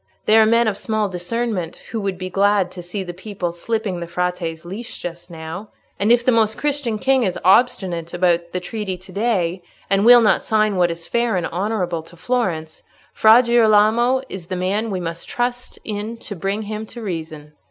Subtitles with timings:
[0.25, 3.99] They are men of small discernment who would be glad to see the people slipping
[3.99, 5.69] the Frate's leash just now.
[5.99, 9.61] And if the Most Christian King is obstinate about the treaty to day,
[9.91, 12.81] and will not sign what is fair and honourable to Florence,
[13.13, 17.53] Fra Girolamo is the man we must trust in to bring him to reason."